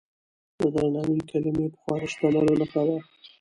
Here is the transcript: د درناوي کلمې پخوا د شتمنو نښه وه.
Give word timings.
د 0.57 0.59
درناوي 0.73 1.19
کلمې 1.29 1.65
پخوا 1.73 1.95
د 2.01 2.03
شتمنو 2.11 2.53
نښه 2.61 2.81
وه. 2.87 2.97